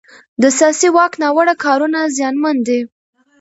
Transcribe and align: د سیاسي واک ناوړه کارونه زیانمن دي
د 0.41 0.43
سیاسي 0.57 0.87
واک 0.95 1.13
ناوړه 1.21 1.55
کارونه 1.63 1.99
زیانمن 2.17 2.57
دي 2.67 2.79